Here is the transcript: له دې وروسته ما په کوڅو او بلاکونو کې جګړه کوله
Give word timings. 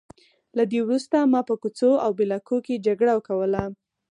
له 0.57 0.63
دې 0.71 0.79
وروسته 0.85 1.17
ما 1.31 1.41
په 1.49 1.53
کوڅو 1.61 1.91
او 2.03 2.11
بلاکونو 2.19 2.63
کې 2.65 2.83
جګړه 2.87 3.13
کوله 3.27 3.63